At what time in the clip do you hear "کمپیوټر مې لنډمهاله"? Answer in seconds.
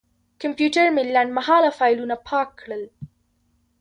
0.41-1.69